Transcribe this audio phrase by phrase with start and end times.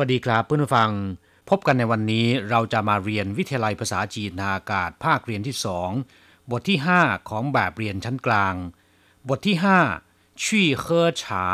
[0.00, 0.90] วัสดีครับเพื่อนผู้ฟัง
[1.50, 5.90] พบกันในวันนี้เราจะมาเรียนวิทยาลัยภาษาจีนนาอากาศภาคเรียนที่สอง
[6.50, 8.54] บทที่ 5 ของแบบเรียนชั้นกลาง
[9.28, 9.56] บทที่
[10.00, 11.44] 5ชี่เฮอฉา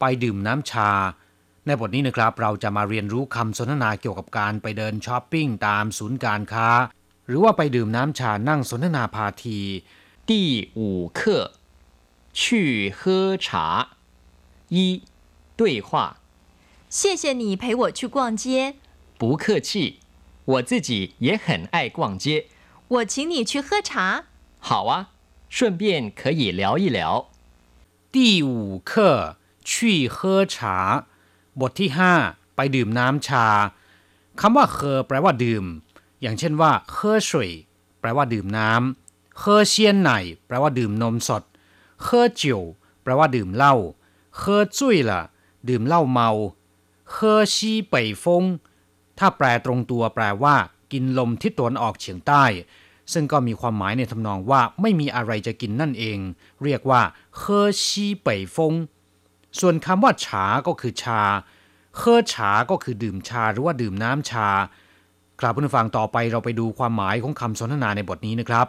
[0.00, 0.90] ไปดื่มน้ำชา
[1.66, 6.68] ในบทนี้นะครับเราจะมาเรียนรู้คำสนทนาเกี่ยวกับการไปเดินช้อปปิ้งตามศูนย์การค้า
[7.26, 9.60] หรือว่าไปดื่มน้ำชานั่งสนทนาพาที
[10.28, 10.32] 第
[10.78, 11.20] 五课，
[12.32, 13.48] 去喝茶。
[14.68, 15.02] 一，
[15.58, 15.90] 对话。
[16.88, 18.74] 谢谢你陪我去逛街，
[19.18, 20.00] 不客气，
[20.44, 22.46] 我自己也很爱逛街。
[22.88, 24.24] 我请你去喝茶。
[24.58, 25.06] 好啊，
[25.48, 27.30] 顺便可以聊一聊。
[28.10, 31.06] 第五课去喝茶
[31.54, 31.90] บทที่
[32.24, 33.46] 5 ไปดื่มน้ำชา
[34.40, 35.64] คำว่าเคอแปลว่าดื่ม
[36.20, 37.50] อย่างเช่นว่าเคอสวย
[38.00, 40.10] แปลว่าดื่มน้ำเคอเซียนไหน
[40.46, 41.42] แปลว่าดื่มนมสด
[42.02, 42.60] เคอจิว
[43.02, 43.74] แปลว่าดื่มเหล้า
[44.36, 45.20] เคอจุ้ยล่ะ
[45.68, 46.30] ดื่มเหล้าเมา
[47.10, 48.44] เคอชีเป่ยฟง
[49.18, 50.54] ถ้าแปลตรงตัวแปลว่า
[50.92, 52.44] กินลมทิศตะวันออกเฉียงใต้
[53.12, 56.18] ซึ่งก็มีความหมายในทำนองว่าไม่มีอะไรจะกินนั่นเอง
[56.64, 57.02] เรียกว่า
[57.36, 58.72] เคอชีเป่ยฟง
[59.60, 61.22] ส่วนคำว่าฉาก็คือชา
[61.96, 64.48] เคอฉาก็คือดื่มชาหรือว่าดื่มน้ำชา
[65.40, 68.66] ครับผู้ฟังต่อไปเราไปดูความหมายของคำสนทนาในบทนี้นะครับ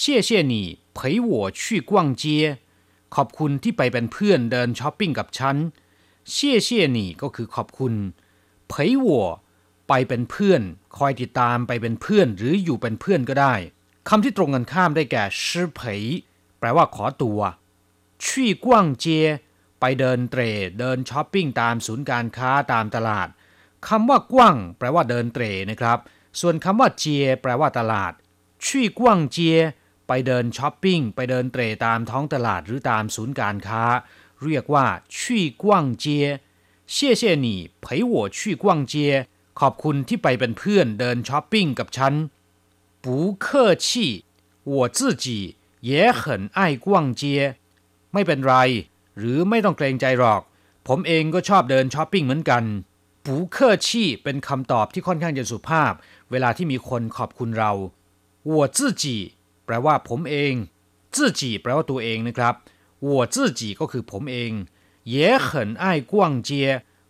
[0.00, 0.54] 谢谢你
[0.96, 0.98] 陪
[1.30, 1.92] 我去逛
[2.22, 2.24] 街
[3.14, 5.56] ขอบคุณที่ไปเป็นเพื่อนเดินช้อปปิ้งกับฉัน
[6.31, 7.93] เชี่ยเชี่ยนี่ก็คือขอบคุณ
[8.67, 9.25] เผยหัว
[9.89, 10.61] ไปเป็นเพื่อน
[10.97, 13.53] คอยติดตามไปเป็นเพื่อนหรืออยู่เป็นเพื่อนก็ได้
[14.09, 16.01] คำที่ตรงกันข้ามได้แก่ชื่อเผย
[16.59, 17.39] แปลว่าขอตัว
[18.25, 19.25] ชี่กว้างเจีย
[19.79, 20.41] ไปเดินเตร
[20.79, 23.27] เดินช้อปปิ้งตามศูนย์การค้าตามตลาด
[23.87, 25.99] คำว่ากว้างแปลว่าเดินเตรนะครับ
[26.39, 28.13] ส่วนคำว่าเจียแปลว่าตลาด
[28.65, 29.57] ชี่กว้างเจีย
[30.07, 33.83] ไปเดินช้อปปิ้งไปเดินเตรตามท้องตลาดหรือตามศูนย์การค้า
[34.44, 34.86] เรียกว่า
[35.16, 36.26] ชี่กว้างเจีย
[36.94, 37.46] 谢谢你
[37.82, 38.94] 陪我去逛街
[39.60, 42.14] ขอบคุณที่ไปเป็นเพื่อนเดินช้อปปิ้งกับฉัน
[43.04, 43.04] 不
[43.44, 43.46] 客
[43.84, 43.86] 气
[44.72, 45.26] 我自己
[45.88, 46.22] 也很
[46.58, 46.86] 爱逛
[47.20, 47.22] 街
[48.12, 48.54] ไม่เป็นไร
[49.18, 50.42] หรือไม่ต้องเกรงใจหรอก
[50.86, 52.64] ผมเองก็ชอบเดินช้อปปิ้งเหมือนกัน
[53.24, 55.92] ปูเคอชี่เป็นคำตอบที่ค่อนข้างจะสุภาพ
[56.30, 57.72] เวลาที่มีคนขอบคุณเรา
[58.50, 59.04] 我自己
[59.64, 60.52] แปลว่าผมเอง
[61.14, 62.54] 自己แปลว่าตัวเองนะครับ
[63.02, 64.52] 我自己ก็คือผมเอง
[65.14, 65.48] 也很
[65.82, 66.12] 爱逛
[66.48, 66.50] 街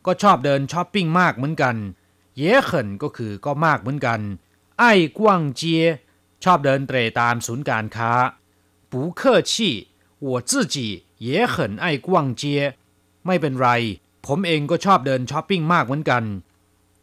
[0.07, 1.77] ก็ชอบเดินช้อปปิ้งมากเหมือนกัน
[2.37, 4.21] เย่เขินก็คือก็มากเหมือนกัน
[4.79, 5.85] ไอ้กว้างเจีย
[6.45, 8.13] ชอบเดินเตรตามศูนย์การค้า
[8.91, 9.21] 不客
[9.51, 9.53] 气
[10.29, 10.77] 我自己
[11.27, 12.09] 也很爱逛
[12.41, 12.43] 街
[13.27, 13.69] ไม่เป็นไร
[14.27, 16.25] ผมเองก็ชอบเดินช้อปปิ้งมากเหมือนกัน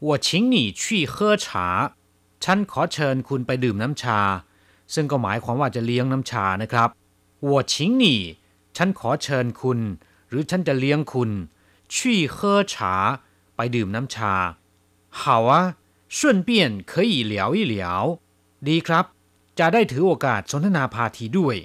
[0.08, 0.84] 我请你去
[1.14, 1.48] 喝茶
[2.44, 4.20] ฉันขอเชิญคุณไปดื่มน้ำชา
[4.94, 6.90] ซึ่งก็หมายความว่าจะเลี้ยงน้ำชานะครับ
[7.48, 8.04] 我请你
[8.80, 9.80] ฉันขอเชิญคุณ
[10.30, 11.32] หรือฉันจะเลี้ยงคุณ
[11.94, 11.96] 去
[12.36, 12.38] 喝
[12.74, 12.76] 茶
[13.56, 14.34] ไปดื่มน้ำชา
[15.20, 15.52] 好啊
[16.18, 16.50] 顺便
[16.92, 17.76] 可以聊一聊
[18.68, 19.06] ดีครับ
[19.60, 21.56] จะได้ถือโอกาสสนทนาพาทีด้วย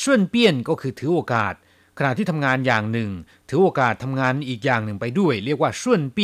[0.00, 0.34] 顺便
[0.68, 1.54] ก็คือถือโอกาส
[1.98, 3.10] ขณะที่ทำงานอย่างหนึ่ง
[3.48, 5.82] ถือโอกาสทำงานอีกอย่างหนึ่งไปด้วย เรียกว่า顺
[6.16, 6.18] 便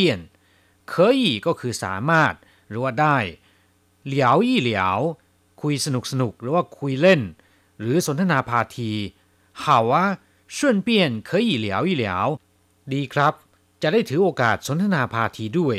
[0.91, 2.33] 可以ก็คือสามารถ
[2.69, 3.17] หรือว่าได้
[4.05, 4.99] เหลียวอี้เหลียว
[5.61, 7.21] คุยสนุกสนุกหรือว่าคุยเล่น
[7.79, 8.91] หรือสนทนาพาที
[9.61, 9.95] 好啊
[10.57, 10.89] 顺便
[11.29, 12.05] 可以聊一聊
[12.93, 13.33] ดีครับ
[13.81, 15.77] จะได้ถือโอกาสสนทนาพาทีด้วย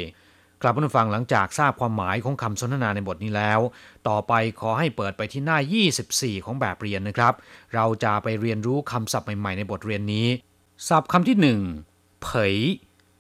[0.63, 3.61] กลับมาฟังหลังจากทราบความหมายของคำสนทนาในบทนี้แล้ว
[4.09, 5.59] ต่อไปขอให้เปิดไปที่หน้า
[6.01, 7.35] 24 ของแบบเรียนนะครับ
[7.75, 10.29] เราจะไปเรียนรู้คำศัพท์ใหม่ๆในบทเรียนนี้
[10.89, 11.61] ศัพท์คำที่หนึ่ง
[12.23, 12.57] เผย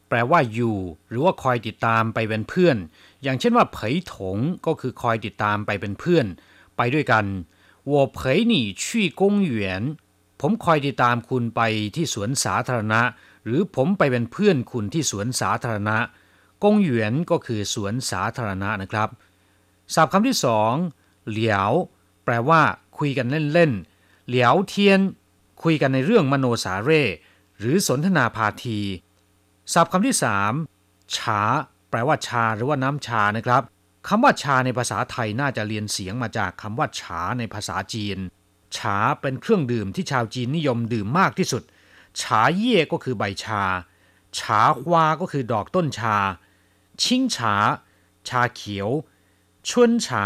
[0.08, 0.78] แปลว่าอยู่
[1.08, 2.76] หรือว่าคอยติดตามไปเป็นเพื่อน
[3.22, 6.26] อย่างเช่นว่าเผยถงก็คือคอยติดตามไปเป็นเพื่อน
[6.76, 7.24] ไปด้วยกัน
[7.92, 8.18] 我陪
[8.52, 8.84] 你去
[9.20, 9.22] 公
[9.52, 9.52] 园
[10.41, 11.61] ผมคอยติดตามคุณไป
[11.95, 13.01] ที่สวนสาธารณะ
[13.45, 15.97] หรือผมไปเป็นเพื่อนคุณที่สวนสาธารณะ
[16.63, 19.09] กงหยวนก็คือสวนสาธารณะนะครับ
[19.93, 20.73] ศัพท์คำที่สอง
[21.29, 21.71] เหลียว
[22.25, 22.61] แปลว่า
[22.97, 24.99] คุยกันเล่นๆเหลียวเทียน
[25.63, 27.03] คุยกันในเรื่องมโนสาเร่
[27.59, 28.79] หรือสนทนาพาที
[29.73, 30.53] ศัพท์คำที่สาม
[31.15, 31.41] ฉา
[31.89, 33.63] แปลว่าชาหรือว่าน้ำชานะครับ
[34.07, 38.17] คำว่าชาในภาษาไทยน่าจะเรียนเสียงมาจากคำว่าฉาในภาษาจีน
[38.77, 41.63] ฉาเป็นเครื่องดื่มที่ชาวจีนนิยมดื่มมากที่สุด
[42.21, 43.63] ฉาเย่ก็คือใบชา
[44.37, 46.17] ฉาฮวาก็คือดอกต้นชา
[47.03, 47.55] ชิงฉา
[48.29, 48.89] ชาเขียว
[49.69, 50.23] ชวนฉา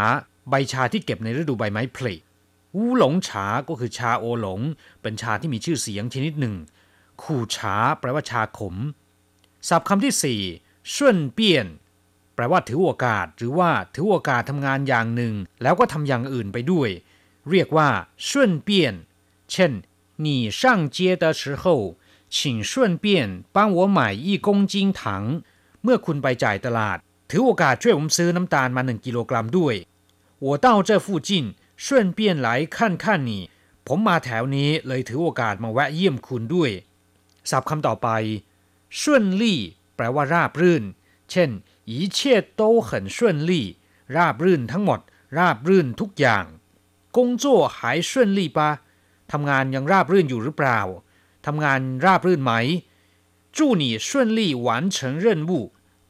[0.50, 2.16] ใบชาที่เก็บในฤดูใบไม้ผลิ
[2.78, 4.60] วูหลงฉา ก็คือชาโอหลง
[5.02, 6.56] เป็นชาที่มีชื่อเสียงชนิดหนึ่ง
[7.24, 8.76] ขู่ฉา แปลว่าชาขม
[9.70, 10.42] ศัพท์คำที่สี่
[10.96, 11.68] ช่วนเปี้ยน
[12.36, 16.90] แปลว่าถือโอกาส หรือว่าถือโอกาสทำงานอย่างหนึ่ง แล้วก็ทำอย่างอื่นไปด้วย
[17.51, 17.91] เรียกว่า
[18.29, 18.95] ช่วนเปี้ยน
[19.51, 19.73] เช่น
[20.25, 20.27] 你
[20.61, 20.61] 上
[20.95, 21.65] 街的时候
[22.35, 22.73] 请顺
[23.05, 23.07] 便
[23.57, 25.43] 帮我买一公斤糖ผ
[25.83, 26.99] เมื่อคุณไปจ่ายตลาด
[27.31, 29.75] ถือโอกาสช่วยผมซื้อน้ำตาลมาหนึ่งกิโลกรัมด้วย
[30.45, 31.31] 我到这附近
[31.85, 31.87] 顺
[32.19, 33.31] 便来看看你
[33.87, 36.71] ผมมาแถวนี้เลยถือโอกาสมาแวะเยี่ยมคุณด้วย
[37.51, 38.09] ศัพท์คำต่อไป
[38.99, 39.01] 顺
[39.41, 39.43] 利
[39.97, 40.85] แปลว่าราบรื่น
[41.31, 41.51] เช่น
[41.93, 42.19] 一切
[42.61, 43.53] 都很顺利
[44.17, 45.01] ราบรื่นทั้งหมด
[45.39, 46.45] ราบรื่นทุกอย่าง
[47.17, 47.45] 工作
[47.77, 47.79] 还
[48.09, 48.59] 顺利吧
[49.33, 50.81] ทำงานยังราบรื่นอยู่หรือเปล่า
[51.47, 52.53] ทำงานราบรื่นไหม
[53.57, 54.09] 祝你顺
[54.39, 55.51] 利完成任务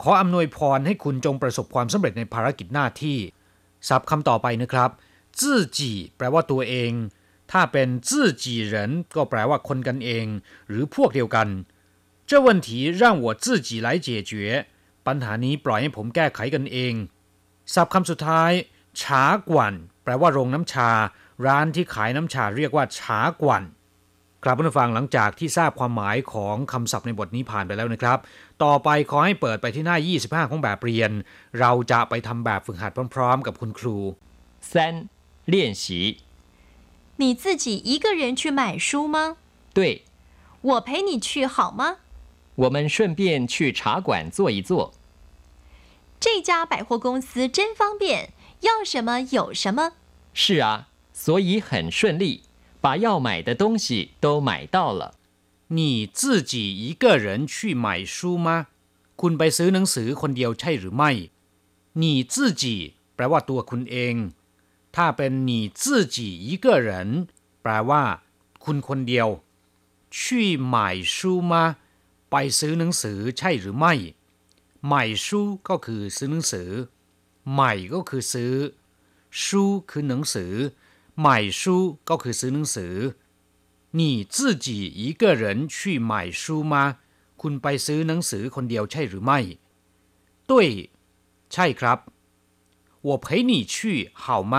[0.02, 3.18] ขออำนวยพรให้คุณจงประสบความสำเร็จในภารกิจหน้าที่
[3.88, 4.90] ศัพท์คำต่อไปนะครับ
[5.38, 5.40] 自
[5.78, 5.80] 己
[6.16, 6.92] แปลว่าตัวเอง
[7.50, 8.10] ถ้าเป็น自
[8.42, 8.74] 己人
[9.14, 10.26] ก็แปลว่าคนกันเอง
[10.68, 11.48] หรือพวกเดียวกัน
[12.28, 12.68] 这问题
[13.00, 14.32] 让我自己来解决
[15.06, 16.94] ปัญหานี้ปล่อยให้ผมแก้ไขกันเอง
[17.74, 18.52] ศัพท์คำสุดท้าย
[19.00, 19.74] ฉากวัน
[20.04, 20.90] แปลว่าโรงน้ำชา
[21.46, 23.64] ร้านที่ขายน้ำชาเรียกว่าฉากวัน
[24.44, 28.18] ครับผู้ฟังหลังจากที่ทราบความหมายของคำศัพท์ในบทนี้ผ่านไปแล้วนะครับ
[28.64, 29.96] ต่อไปขอให้เปิดไปที่หน้า
[30.44, 31.10] 25 ของแบบเรียน
[31.60, 33.96] เราจะไปทำแบบฝึกหัดพร้อมๆ กับคุณครู
[34.70, 34.72] 三
[35.52, 35.84] 练习
[37.20, 39.16] 你自己一个人去买书吗？
[39.74, 39.80] 对，
[40.68, 41.82] 我陪你去好吗？
[42.62, 44.70] 我们顺便去茶馆坐一坐。
[46.20, 48.30] 这家百货公司真方便，
[48.62, 49.92] 要什么有什么。
[50.34, 52.42] 是啊，所以很顺利，
[52.80, 55.14] 把要买的东西都买到了。
[55.68, 58.68] 你自己一个人去买书吗
[59.16, 61.10] คุณไปซื้อหนังสือคนเดียวใช่หรือไม่
[62.00, 64.14] 你自己แปลว่าตัวคุณเอง
[64.96, 66.16] ถ้าเป็น你自己
[66.46, 66.88] 一个人
[67.62, 68.02] แปลว่า
[68.64, 69.28] คุณคนเดียว
[70.16, 71.16] 去买书
[71.50, 71.52] 吗
[72.30, 73.94] ไปซื้อหนังสือใช่หรือไม่
[74.86, 76.70] ใหม่ชูก็คือซื้อหนังสือ
[77.52, 78.54] ใหม่ก็คือซื้อ
[79.42, 80.52] ชูคือหนังสือ
[81.20, 81.76] ใหม่ชู
[82.08, 82.94] ก็คือซื้อหนังสือ
[83.98, 84.00] 你
[84.34, 84.66] 自己
[85.00, 85.44] 一个人
[85.74, 85.76] 去
[86.10, 86.42] 买书
[86.72, 86.74] 吗
[87.40, 89.38] คุณไปซื้อหนังสือคนเดียวใช่หรือไม่
[90.48, 90.52] 对
[91.52, 91.98] ใช่ครับ
[93.06, 93.74] 我陪你去
[94.22, 94.54] 好吗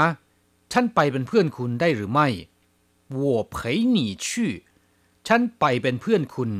[0.71, 2.27] ฉันไปเป็นเพื่อนคุณได้หรือไม่
[3.21, 3.23] 我
[3.55, 3.55] 陪
[3.95, 4.27] 你去
[5.27, 6.51] ฉันไปเป็นเพื่อนคุณ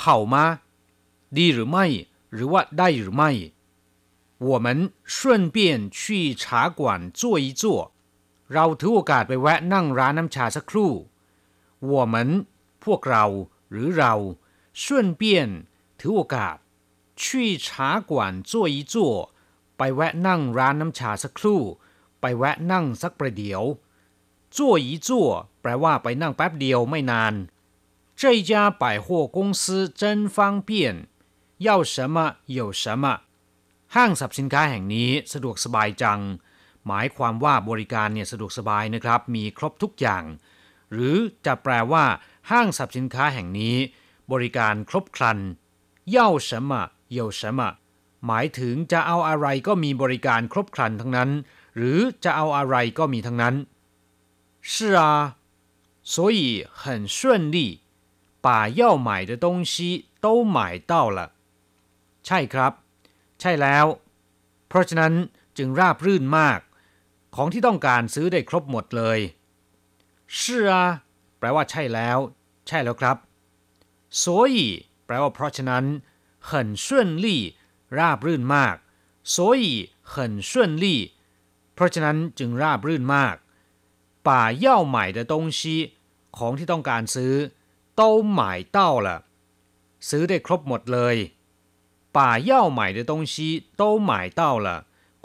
[0.00, 0.02] 好
[0.32, 0.34] 吗
[1.36, 1.86] ดีหรือไม่
[2.32, 3.30] หรือว่าได้หรือไม่
[4.38, 7.92] 我们顺便去茶馆坐一坐
[8.54, 10.92] เราถือโอกาสไปแวะนั่งร้านน้ำชาสักครู่
[11.92, 12.14] 我们
[12.84, 13.24] พวกเรา
[13.70, 14.14] หรือเรา
[14.82, 14.82] 顺
[15.20, 15.22] 便
[15.98, 16.56] ถือโอกาส
[17.20, 17.22] 去
[17.66, 18.12] 茶馆
[18.50, 18.94] 坐一坐
[19.76, 21.60] ไปแวะนั่งร้านน้ำชาสักครู่
[22.20, 23.62] ไปแวะนั่งสักประเดี๋ยว
[24.56, 25.08] 坐一坐
[25.60, 27.34] แปลว่าไปนั่งแป๊บเดียวไม่นาน
[28.20, 28.52] 这家
[28.82, 29.06] 百货
[29.36, 30.70] 公司真方便
[31.58, 32.16] 要什么
[32.46, 33.04] 有什么
[33.96, 36.20] ห้างสรรพสินค้าแห่งนี้สะดวกสบายจัง
[36.86, 40.24] หมายความว่าบริการเนี่ยสะดวกสบายนะครับ มีครบทุกอย่าง
[40.92, 41.16] หรือ
[41.46, 42.04] จะแปลว่า
[42.50, 43.76] ห้างสรรพสินค้าแห่งนี้
[44.32, 45.38] บริการครบครัน
[46.16, 46.18] 要
[46.48, 46.70] 什么
[47.16, 47.60] 有什么
[48.26, 51.30] หมายถึงจะเอาอะไรก็มีบริการครบครันทั้งนั้น
[51.76, 53.54] หรือจะเอาอะไรก็มีทั้งนั้น
[54.72, 55.02] 是啊
[56.12, 56.40] 所以
[56.80, 56.82] 很
[57.16, 57.16] 顺
[57.54, 57.56] 利
[58.44, 58.48] 把
[58.80, 59.74] 要买的东西
[60.24, 61.18] 都买到了
[62.26, 62.72] ใช่ครับ
[63.42, 63.86] ใช่แล้ว
[64.68, 65.12] เพราะฉะนั้น
[65.58, 66.60] จึงราบรื่นมาก
[67.34, 69.18] ของที่ต้องการซื้อได้ครบหมดเลย
[70.36, 70.72] 是啊
[71.38, 72.18] แปลว่าใช่แล้ว
[72.66, 73.16] ใช่แล้วครับ
[74.22, 74.54] 所以
[75.04, 75.84] แปลว่าเพราะฉะนั้น
[76.48, 76.50] 很
[76.84, 76.86] 顺
[77.24, 77.26] 利
[77.98, 78.76] ราบรื่นมาก
[79.34, 79.64] 所以
[80.12, 80.14] 很
[80.50, 80.50] 顺
[80.82, 80.84] 利
[81.74, 83.36] เพราะฉะนั้นจึงราบรื่นมาก
[84.26, 84.28] 把
[84.64, 85.60] 要买的东西
[86.36, 87.34] ของที่ต้องการซื้อ
[88.00, 88.02] 都
[88.38, 88.40] 买
[88.76, 89.08] 到了
[90.08, 91.16] ซื้อได้ครบหมดเลย
[92.16, 92.18] 把
[92.50, 93.34] 要买的东西
[93.80, 94.68] 都买到了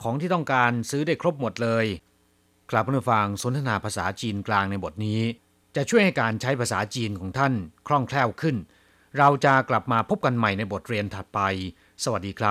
[0.01, 1.85] ของที่ต้องการซื้อได้ครบหมดเลย
[2.71, 5.21] กลับมาฟังสนทนาภาษาจีนกลางในบทนี้
[5.75, 7.53] จะช่วยให้การใช้ภาษาจีนของท่าน
[7.87, 8.55] คล่องแคล่วขึ้น
[9.17, 11.39] เราจะกลับมาพบกันใหม่ในบทเรียนถัดไป
[12.03, 12.41] สวัสดีครับ